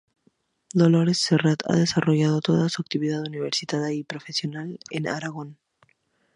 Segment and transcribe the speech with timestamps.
[0.73, 5.59] Dolores Serrat ha desarrollado toda su actividad universitaria y profesional en Aragón.